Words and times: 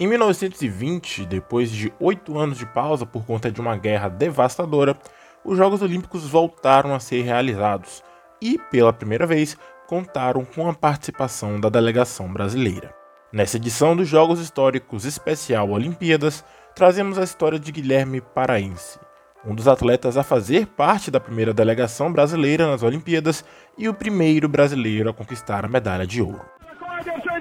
Em 0.00 0.08
1920, 0.08 1.24
depois 1.24 1.70
de 1.70 1.92
oito 2.00 2.36
anos 2.36 2.58
de 2.58 2.66
pausa 2.66 3.06
por 3.06 3.24
conta 3.24 3.48
de 3.48 3.60
uma 3.60 3.76
guerra 3.76 4.08
devastadora, 4.08 4.98
os 5.44 5.56
Jogos 5.56 5.82
Olímpicos 5.82 6.26
voltaram 6.26 6.92
a 6.92 6.98
ser 6.98 7.22
realizados 7.22 8.02
e, 8.42 8.58
pela 8.72 8.92
primeira 8.92 9.24
vez, 9.24 9.56
contaram 9.86 10.44
com 10.44 10.68
a 10.68 10.74
participação 10.74 11.60
da 11.60 11.68
delegação 11.68 12.32
brasileira. 12.32 12.92
Nessa 13.32 13.56
edição 13.56 13.94
dos 13.94 14.08
Jogos 14.08 14.40
Históricos 14.40 15.04
Especial 15.04 15.70
Olimpíadas, 15.70 16.44
trazemos 16.74 17.16
a 17.16 17.22
história 17.22 17.58
de 17.58 17.70
Guilherme 17.70 18.20
Paraense, 18.20 18.98
um 19.46 19.54
dos 19.54 19.68
atletas 19.68 20.16
a 20.16 20.24
fazer 20.24 20.66
parte 20.66 21.08
da 21.08 21.20
primeira 21.20 21.54
delegação 21.54 22.12
brasileira 22.12 22.66
nas 22.66 22.82
Olimpíadas 22.82 23.44
e 23.78 23.88
o 23.88 23.94
primeiro 23.94 24.48
brasileiro 24.48 25.10
a 25.10 25.14
conquistar 25.14 25.64
a 25.64 25.68
medalha 25.68 26.04
de 26.04 26.20
ouro. 26.20 26.53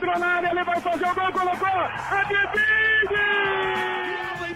Entrou 0.00 0.18
na 0.18 0.26
área, 0.26 0.50
ele 0.50 0.64
vai 0.64 0.80
fazer 0.80 1.04
o 1.04 1.14
gol, 1.14 1.30
colocou, 1.30 1.68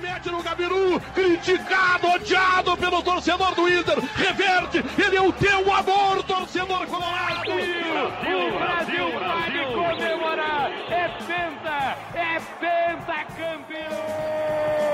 mete 0.00 0.30
no 0.30 0.42
Gabiru, 0.42 0.98
criticado, 1.14 2.08
odiado 2.12 2.74
pelo 2.78 3.02
torcedor 3.02 3.54
do 3.54 3.68
Inter, 3.68 3.98
reverte, 4.16 4.82
ele 4.98 5.16
é 5.16 5.20
o 5.20 5.30
teu 5.34 5.70
amor, 5.70 6.22
torcedor 6.22 6.86
colorado. 6.86 7.44
Brasil, 7.44 8.52
Brasil, 8.58 9.12
Brasil, 9.18 9.66
comemorar, 9.74 10.70
é 10.90 11.08
penta, 11.26 11.98
é 12.14 12.40
penta 12.58 13.24
campeão. 13.36 14.93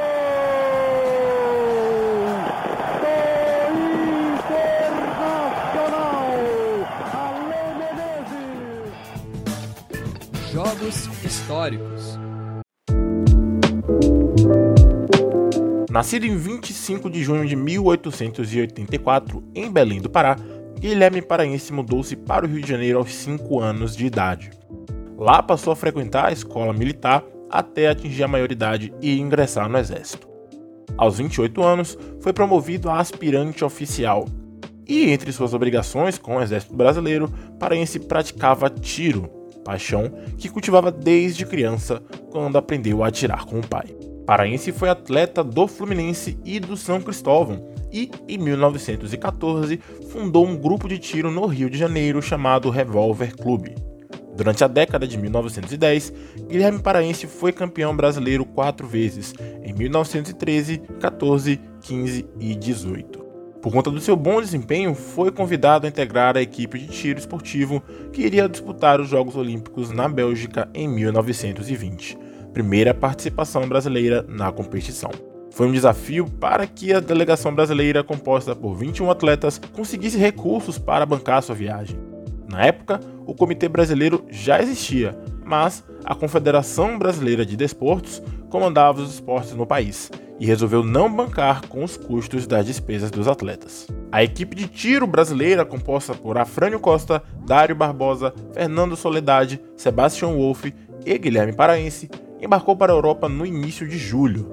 Históricos. 11.60 12.19
Nascido 15.91 16.24
em 16.24 16.36
25 16.36 17.11
de 17.11 17.22
junho 17.22 17.47
de 17.47 17.55
1884 17.56 19.44
em 19.55 19.70
Belém 19.70 20.00
do 20.00 20.08
Pará, 20.08 20.36
Guilherme 20.78 21.20
Paraense 21.20 21.72
mudou-se 21.72 22.16
para 22.16 22.47
o 22.47 22.48
Rio 22.48 22.62
de 22.62 22.69
Janeiro 22.69 22.98
aos 22.98 23.12
5 23.12 23.61
anos 23.61 23.94
de 23.94 24.06
idade. 24.06 24.50
Lá 25.19 25.42
passou 25.42 25.72
a 25.72 25.77
frequentar 25.77 26.27
a 26.27 26.33
escola 26.33 26.72
militar 26.72 27.22
até 27.50 27.88
atingir 27.88 28.22
a 28.22 28.28
maioridade 28.28 28.94
e 29.03 29.19
ingressar 29.19 29.69
no 29.69 29.77
exército. 29.77 30.28
Aos 30.97 31.19
28 31.19 31.62
anos, 31.62 31.98
foi 32.20 32.33
promovido 32.33 32.88
a 32.88 32.98
aspirante 33.00 33.64
oficial. 33.64 34.25
E 34.86 35.11
entre 35.11 35.33
suas 35.33 35.53
obrigações 35.53 36.16
com 36.16 36.36
o 36.36 36.42
exército 36.42 36.75
brasileiro, 36.75 37.28
Paraense 37.58 37.98
praticava 37.98 38.70
tiro, 38.70 39.39
paixão 39.64 40.11
que 40.39 40.48
cultivava 40.48 40.91
desde 40.91 41.47
criança, 41.47 42.03
quando 42.30 42.56
aprendeu 42.56 43.03
a 43.03 43.08
atirar 43.08 43.44
com 43.44 43.58
o 43.58 43.66
pai. 43.66 43.86
Paraense 44.27 44.70
foi 44.70 44.89
atleta 44.89 45.42
do 45.42 45.66
Fluminense 45.66 46.39
e 46.44 46.61
do 46.61 46.77
São 46.77 47.00
Cristóvão 47.00 47.69
e, 47.92 48.11
em 48.28 48.38
1914, 48.38 49.81
fundou 50.11 50.47
um 50.47 50.56
grupo 50.56 50.88
de 50.88 50.98
tiro 50.98 51.31
no 51.31 51.47
Rio 51.47 51.69
de 51.69 51.77
Janeiro 51.77 52.22
chamado 52.22 52.70
Revolver 52.70 53.36
Clube. 53.36 53.75
Durante 54.36 54.62
a 54.62 54.69
década 54.69 55.06
de 55.06 55.19
1910, 55.19 56.12
Guilherme 56.48 56.78
Paraense 56.78 57.27
foi 57.27 57.53
campeão 57.53 57.94
brasileiro 57.94 58.44
quatro 58.44 58.86
vezes, 58.86 59.34
em 59.62 59.72
1913, 59.72 60.81
14, 61.00 61.61
15 61.83 62.27
e 62.38 62.55
18. 62.55 63.19
Por 63.62 63.70
conta 63.70 63.91
do 63.91 64.00
seu 64.00 64.16
bom 64.16 64.41
desempenho, 64.41 64.94
foi 64.94 65.30
convidado 65.30 65.84
a 65.84 65.89
integrar 65.89 66.34
a 66.34 66.41
equipe 66.41 66.78
de 66.78 66.86
tiro 66.86 67.19
esportivo 67.19 67.83
que 68.11 68.22
iria 68.22 68.48
disputar 68.48 69.00
os 69.00 69.08
Jogos 69.08 69.36
Olímpicos 69.36 69.91
na 69.91 70.08
Bélgica 70.08 70.66
em 70.72 70.89
1920, 70.89 72.16
primeira 72.55 72.94
participação 72.94 73.69
brasileira 73.69 74.25
na 74.27 74.50
competição. 74.50 75.11
Foi 75.50 75.66
um 75.66 75.72
desafio 75.72 76.25
para 76.25 76.66
que 76.66 76.92
a 76.94 77.00
delegação 77.00 77.55
brasileira, 77.55 78.03
composta 78.03 78.56
por 78.56 78.75
21 78.75 79.11
atletas, 79.11 79.61
conseguisse 79.72 80.16
recursos 80.16 80.78
para 80.78 81.04
bancar 81.04 81.42
sua 81.42 81.54
viagem. 81.54 81.98
Na 82.48 82.65
época, 82.65 82.98
o 83.27 83.34
Comitê 83.34 83.69
Brasileiro 83.69 84.25
já 84.31 84.60
existia, 84.62 85.19
mas 85.44 85.84
a 86.03 86.15
Confederação 86.15 86.98
Brasileira 86.98 87.44
de 87.44 87.56
Desportos 87.56 88.22
comandava 88.50 89.00
os 89.00 89.15
esportes 89.15 89.55
no 89.55 89.65
país 89.65 90.11
e 90.38 90.44
resolveu 90.44 90.83
não 90.83 91.12
bancar 91.12 91.66
com 91.69 91.84
os 91.84 91.97
custos 91.97 92.47
das 92.47 92.66
despesas 92.66 93.11
dos 93.11 93.28
atletas. 93.28 93.87
A 94.11 94.25
equipe 94.25 94.56
de 94.56 94.66
tiro 94.66 95.06
brasileira, 95.06 95.65
composta 95.65 96.15
por 96.15 96.37
Afrânio 96.37 96.81
Costa, 96.81 97.22
Dário 97.47 97.77
Barbosa, 97.77 98.34
Fernando 98.53 98.97
Soledade, 98.97 99.60
Sebastião 99.77 100.37
Wolff 100.37 100.75
e 101.06 101.19
Guilherme 101.19 101.53
Paraense, 101.53 102.10
embarcou 102.41 102.75
para 102.75 102.93
a 102.93 102.97
Europa 102.97 103.28
no 103.28 103.47
início 103.47 103.87
de 103.87 103.99
julho. 103.99 104.50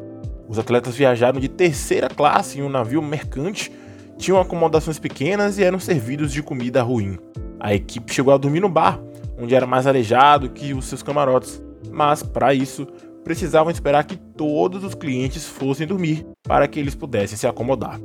Os 0.48 0.60
atletas 0.60 0.96
viajaram 0.96 1.40
de 1.40 1.48
terceira 1.48 2.10
classe 2.10 2.60
em 2.60 2.64
um 2.64 2.70
navio 2.70 3.02
mercante, 3.02 3.72
tinham 4.18 4.40
acomodações 4.40 5.00
pequenas 5.00 5.58
e 5.58 5.64
eram 5.64 5.80
servidos 5.80 6.32
de 6.32 6.44
comida 6.44 6.82
ruim. 6.82 7.18
A 7.60 7.74
equipe 7.74 8.14
chegou 8.14 8.34
a 8.34 8.38
dormir 8.38 8.60
no 8.60 8.70
bar, 8.70 9.00
onde 9.40 9.56
era 9.56 9.66
mais 9.66 9.88
arejado 9.88 10.50
que 10.50 10.74
os 10.74 10.86
seus 10.86 11.02
camarotes, 11.02 11.62
mas 11.92 12.24
para 12.24 12.54
isso 12.54 12.88
precisavam 13.28 13.70
esperar 13.70 14.06
que 14.06 14.16
todos 14.16 14.84
os 14.84 14.96
clientes 14.96 15.46
fossem 15.46 15.86
dormir 15.86 16.26
para 16.44 16.68
que 16.68 16.80
eles 16.80 16.96
pudessem 16.96 17.38
se 17.38 17.46
acomodar. 17.46 18.00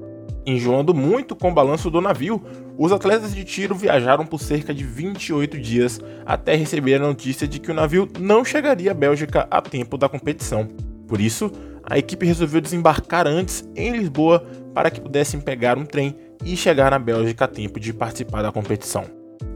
Enjoando 0.45 0.93
muito 0.93 1.37
com 1.37 1.51
o 1.51 1.55
balanço 1.55 1.89
do 1.89 2.01
navio, 2.01 2.43
os 2.77 2.91
atletas 2.91 3.33
de 3.33 3.45
tiro 3.45 3.77
viajaram 3.77 4.27
por 4.27 4.41
cerca 4.41 4.75
de 4.75 4.83
28 4.83 5.59
dias 5.61 6.01
até 6.27 6.57
receber 6.57 6.97
a 6.97 7.07
notícia 7.07 7.47
de 7.47 7.61
que 7.61 7.71
o 7.71 7.75
navio 7.75 8.09
não 8.19 8.45
chegaria 8.45 8.91
à 8.91 8.95
Bélgica 8.95 9.47
a 9.49 9.63
tempo 9.63 9.97
da 9.97 10.09
competição. 10.09 10.69
Por 11.07 11.21
isso, 11.21 11.53
a 11.85 11.97
equipe 11.97 12.27
resolveu 12.27 12.61
desembarcar 12.61 13.29
antes 13.29 13.65
em 13.77 13.93
Lisboa 13.93 14.45
para 14.75 14.91
que 14.91 15.01
pudessem 15.01 15.41
pegar 15.41 15.79
um 15.79 15.85
trem 15.85 16.17
e 16.45 16.57
chegar 16.57 16.91
na 16.91 16.99
Bélgica 16.99 17.45
a 17.45 17.49
tempo 17.49 17.79
de 17.79 17.93
participar 17.93 18.43
da 18.43 18.51
competição. 18.51 19.05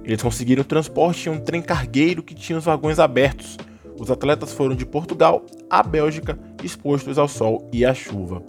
Eles 0.04 0.22
conseguiram 0.22 0.62
transporte 0.62 1.28
em 1.28 1.32
um 1.32 1.40
trem 1.40 1.60
cargueiro 1.60 2.22
que 2.22 2.34
tinha 2.34 2.56
os 2.56 2.64
vagões 2.64 3.00
abertos, 3.00 3.56
os 3.98 4.10
atletas 4.10 4.52
foram 4.52 4.74
de 4.74 4.84
Portugal 4.84 5.44
à 5.70 5.82
Bélgica, 5.82 6.38
expostos 6.62 7.18
ao 7.18 7.28
sol 7.28 7.68
e 7.72 7.84
à 7.84 7.94
chuva. 7.94 8.42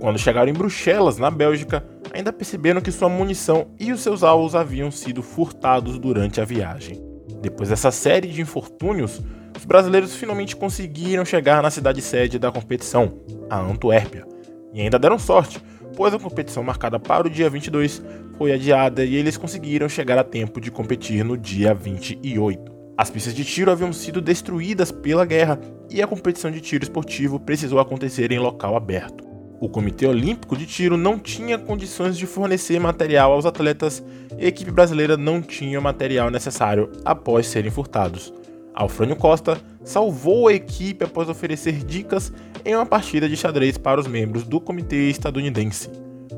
Quando 0.00 0.18
chegaram 0.18 0.50
em 0.50 0.54
Bruxelas, 0.54 1.18
na 1.18 1.30
Bélgica, 1.30 1.84
ainda 2.12 2.32
perceberam 2.32 2.80
que 2.80 2.92
sua 2.92 3.08
munição 3.08 3.68
e 3.78 3.92
os 3.92 4.00
seus 4.00 4.22
alvos 4.22 4.54
haviam 4.54 4.90
sido 4.90 5.22
furtados 5.22 5.98
durante 5.98 6.40
a 6.40 6.44
viagem. 6.44 7.00
Depois 7.40 7.68
dessa 7.68 7.90
série 7.90 8.28
de 8.28 8.40
infortúnios, 8.40 9.20
os 9.56 9.64
brasileiros 9.64 10.14
finalmente 10.16 10.56
conseguiram 10.56 11.24
chegar 11.24 11.62
na 11.62 11.70
cidade 11.70 12.02
sede 12.02 12.38
da 12.38 12.50
competição, 12.50 13.20
a 13.48 13.60
Antuérpia. 13.60 14.26
E 14.72 14.80
ainda 14.80 14.98
deram 14.98 15.18
sorte, 15.18 15.62
pois 15.96 16.12
a 16.12 16.18
competição 16.18 16.62
marcada 16.62 16.98
para 16.98 17.26
o 17.26 17.30
dia 17.30 17.48
22 17.48 18.02
foi 18.36 18.52
adiada 18.52 19.04
e 19.04 19.14
eles 19.14 19.36
conseguiram 19.36 19.88
chegar 19.88 20.18
a 20.18 20.24
tempo 20.24 20.60
de 20.60 20.70
competir 20.70 21.24
no 21.24 21.36
dia 21.36 21.74
28. 21.74 22.71
As 22.96 23.08
pistas 23.08 23.34
de 23.34 23.44
tiro 23.44 23.70
haviam 23.70 23.92
sido 23.92 24.20
destruídas 24.20 24.92
pela 24.92 25.24
guerra 25.24 25.58
e 25.90 26.02
a 26.02 26.06
competição 26.06 26.50
de 26.50 26.60
tiro 26.60 26.84
esportivo 26.84 27.40
precisou 27.40 27.80
acontecer 27.80 28.30
em 28.30 28.38
local 28.38 28.76
aberto. 28.76 29.24
O 29.60 29.68
Comitê 29.68 30.06
Olímpico 30.06 30.56
de 30.56 30.66
Tiro 30.66 30.96
não 30.96 31.18
tinha 31.18 31.56
condições 31.56 32.18
de 32.18 32.26
fornecer 32.26 32.80
material 32.80 33.32
aos 33.32 33.46
atletas 33.46 34.02
e 34.36 34.44
a 34.44 34.48
equipe 34.48 34.72
brasileira 34.72 35.16
não 35.16 35.40
tinha 35.40 35.78
o 35.78 35.82
material 35.82 36.30
necessário 36.30 36.90
após 37.04 37.46
serem 37.46 37.70
furtados. 37.70 38.32
Alfrânio 38.74 39.14
Costa 39.14 39.58
salvou 39.84 40.48
a 40.48 40.52
equipe 40.52 41.04
após 41.04 41.28
oferecer 41.28 41.84
dicas 41.84 42.32
em 42.64 42.74
uma 42.74 42.84
partida 42.84 43.28
de 43.28 43.36
xadrez 43.36 43.78
para 43.78 44.00
os 44.00 44.06
membros 44.06 44.42
do 44.42 44.60
comitê 44.60 45.08
estadunidense. 45.08 45.88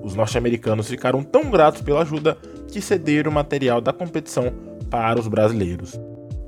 Os 0.03 0.15
norte-americanos 0.15 0.89
ficaram 0.89 1.23
tão 1.23 1.51
gratos 1.51 1.81
pela 1.81 2.03
ajuda 2.03 2.37
que 2.71 2.81
cederam 2.81 3.33
o 3.33 3.35
material 3.35 3.81
da 3.81 3.93
competição 3.93 4.53
para 4.91 5.19
os 5.19 5.29
brasileiros. 5.29 5.99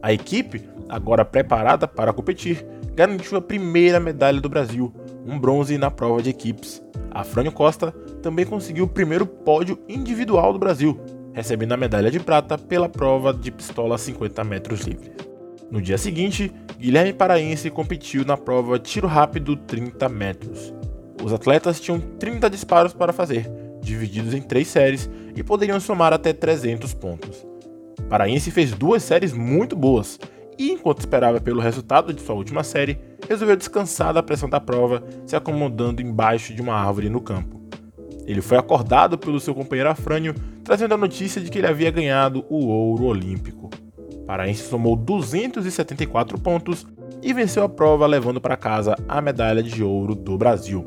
A 0.06 0.12
equipe, 0.12 0.62
agora 0.88 1.24
preparada 1.24 1.88
para 1.88 2.12
competir, 2.12 2.64
garantiu 2.94 3.36
a 3.36 3.42
primeira 3.42 3.98
medalha 3.98 4.40
do 4.40 4.48
Brasil, 4.48 4.94
um 5.26 5.36
bronze 5.36 5.76
na 5.76 5.90
prova 5.90 6.22
de 6.22 6.30
equipes. 6.30 6.80
A 7.10 7.24
Frânio 7.24 7.50
Costa 7.50 7.90
também 8.22 8.46
conseguiu 8.46 8.84
o 8.84 8.88
primeiro 8.88 9.26
pódio 9.26 9.76
individual 9.88 10.52
do 10.52 10.60
Brasil, 10.60 10.96
recebendo 11.32 11.72
a 11.72 11.76
medalha 11.76 12.08
de 12.08 12.20
prata 12.20 12.56
pela 12.56 12.88
prova 12.88 13.34
de 13.34 13.50
pistola 13.50 13.98
50 13.98 14.44
metros 14.44 14.82
livres. 14.82 15.10
No 15.72 15.82
dia 15.82 15.98
seguinte, 15.98 16.52
Guilherme 16.78 17.12
Paraense 17.12 17.68
competiu 17.68 18.24
na 18.24 18.36
prova 18.36 18.78
tiro 18.78 19.08
rápido 19.08 19.56
30 19.56 20.08
metros. 20.08 20.72
Os 21.20 21.32
atletas 21.32 21.80
tinham 21.80 21.98
30 21.98 22.48
disparos 22.48 22.92
para 22.92 23.12
fazer, 23.12 23.50
divididos 23.82 24.34
em 24.34 24.40
três 24.40 24.68
séries, 24.68 25.10
e 25.34 25.42
poderiam 25.42 25.80
somar 25.80 26.12
até 26.12 26.32
300 26.32 26.94
pontos. 26.94 27.55
Paraense 28.08 28.50
fez 28.50 28.72
duas 28.72 29.02
séries 29.02 29.32
muito 29.32 29.74
boas 29.74 30.18
e, 30.58 30.70
enquanto 30.70 31.00
esperava 31.00 31.40
pelo 31.40 31.60
resultado 31.60 32.12
de 32.12 32.20
sua 32.20 32.34
última 32.34 32.62
série, 32.62 32.98
resolveu 33.28 33.56
descansar 33.56 34.14
da 34.14 34.22
pressão 34.22 34.48
da 34.48 34.60
prova, 34.60 35.02
se 35.26 35.36
acomodando 35.36 36.00
embaixo 36.00 36.54
de 36.54 36.62
uma 36.62 36.74
árvore 36.74 37.08
no 37.08 37.20
campo. 37.20 37.60
Ele 38.26 38.40
foi 38.40 38.56
acordado 38.56 39.18
pelo 39.18 39.38
seu 39.38 39.54
companheiro 39.54 39.90
Afrânio, 39.90 40.34
trazendo 40.64 40.94
a 40.94 40.98
notícia 40.98 41.40
de 41.40 41.50
que 41.50 41.58
ele 41.58 41.66
havia 41.66 41.90
ganhado 41.90 42.44
o 42.48 42.66
ouro 42.66 43.04
olímpico. 43.04 43.70
Paraense 44.26 44.62
somou 44.62 44.96
274 44.96 46.38
pontos 46.40 46.86
e 47.22 47.32
venceu 47.32 47.62
a 47.62 47.68
prova 47.68 48.06
levando 48.06 48.40
para 48.40 48.56
casa 48.56 48.96
a 49.08 49.20
medalha 49.20 49.62
de 49.62 49.82
ouro 49.82 50.14
do 50.14 50.36
Brasil. 50.36 50.84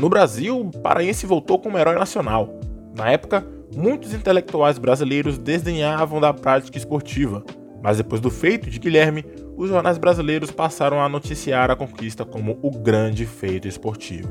No 0.00 0.08
Brasil, 0.08 0.70
paraense 0.82 1.26
voltou 1.26 1.58
como 1.58 1.78
herói 1.78 1.94
nacional. 1.94 2.58
Na 2.96 3.10
época, 3.10 3.46
muitos 3.76 4.12
intelectuais 4.12 4.78
brasileiros 4.78 5.38
desdenhavam 5.38 6.20
da 6.20 6.32
prática 6.32 6.78
esportiva, 6.78 7.44
mas 7.82 7.96
depois 7.96 8.20
do 8.20 8.30
feito 8.30 8.70
de 8.70 8.78
Guilherme, 8.78 9.24
os 9.56 9.68
jornais 9.68 9.98
brasileiros 9.98 10.50
passaram 10.50 11.00
a 11.00 11.08
noticiar 11.08 11.70
a 11.70 11.76
conquista 11.76 12.24
como 12.24 12.58
o 12.62 12.70
grande 12.70 13.26
feito 13.26 13.66
esportivo. 13.66 14.28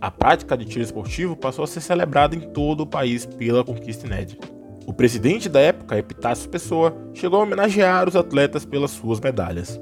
A 0.00 0.10
prática 0.10 0.56
de 0.56 0.66
tiro 0.66 0.84
esportivo 0.84 1.34
passou 1.34 1.64
a 1.64 1.66
ser 1.66 1.80
celebrada 1.80 2.36
em 2.36 2.40
todo 2.40 2.82
o 2.82 2.86
país 2.86 3.24
pela 3.24 3.64
conquista 3.64 4.06
inédita. 4.06 4.46
O 4.86 4.92
presidente 4.92 5.48
da 5.48 5.58
época, 5.58 5.98
Epitácio 5.98 6.48
Pessoa, 6.48 6.96
chegou 7.12 7.40
a 7.40 7.42
homenagear 7.42 8.08
os 8.08 8.14
atletas 8.14 8.64
pelas 8.64 8.92
suas 8.92 9.18
medalhas. 9.20 9.80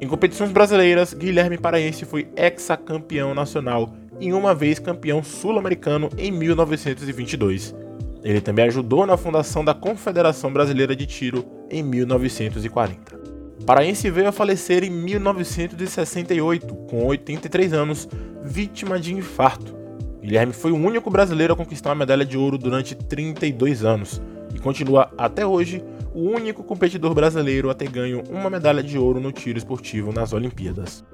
Em 0.00 0.08
competições 0.08 0.50
brasileiras, 0.50 1.14
Guilherme 1.14 1.56
Paraense 1.56 2.04
foi 2.04 2.28
hexacampeão 2.36 3.34
nacional 3.34 3.90
e 4.20 4.32
uma 4.32 4.54
vez 4.54 4.78
campeão 4.78 5.22
sul-americano 5.22 6.08
em 6.18 6.30
1922. 6.30 7.74
Ele 8.22 8.40
também 8.40 8.66
ajudou 8.66 9.06
na 9.06 9.16
fundação 9.16 9.64
da 9.64 9.72
Confederação 9.72 10.52
Brasileira 10.52 10.94
de 10.94 11.06
Tiro 11.06 11.44
em 11.70 11.82
1940. 11.82 13.18
Paraense 13.64 14.10
veio 14.10 14.28
a 14.28 14.32
falecer 14.32 14.84
em 14.84 14.90
1968, 14.90 16.74
com 16.88 17.06
83 17.06 17.72
anos, 17.72 18.08
vítima 18.42 18.98
de 18.98 19.14
infarto. 19.14 19.74
Guilherme 20.20 20.52
foi 20.52 20.70
o 20.70 20.76
único 20.76 21.10
brasileiro 21.10 21.54
a 21.54 21.56
conquistar 21.56 21.90
uma 21.90 21.94
medalha 21.94 22.24
de 22.24 22.36
ouro 22.36 22.58
durante 22.58 22.94
32 22.94 23.84
anos 23.84 24.20
e 24.54 24.58
continua 24.58 25.10
até 25.16 25.46
hoje 25.46 25.82
o 26.14 26.20
único 26.20 26.62
competidor 26.62 27.14
brasileiro 27.14 27.70
a 27.70 27.74
ter 27.74 27.88
ganho 27.88 28.22
uma 28.28 28.50
medalha 28.50 28.82
de 28.82 28.98
ouro 28.98 29.20
no 29.20 29.32
tiro 29.32 29.56
esportivo 29.56 30.12
nas 30.12 30.32
Olimpíadas. 30.32 31.04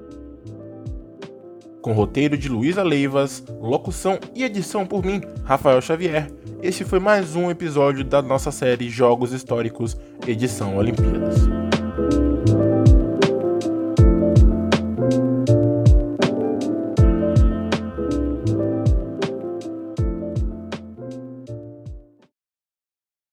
Com 1.87 1.93
roteiro 1.93 2.37
de 2.37 2.49
Luísa 2.49 2.83
Leivas, 2.83 3.45
locução 3.61 4.19
e 4.35 4.43
edição 4.43 4.85
por 4.85 5.05
mim, 5.05 5.21
Rafael 5.45 5.81
Xavier, 5.81 6.29
esse 6.61 6.85
foi 6.85 6.99
mais 6.99 7.37
um 7.37 7.49
episódio 7.49 8.03
da 8.03 8.21
nossa 8.21 8.51
série 8.51 8.91
Jogos 8.91 9.33
Históricos, 9.33 9.97
edição 10.27 10.77
Olimpíadas. 10.79 11.66